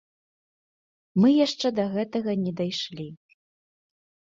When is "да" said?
1.81-1.85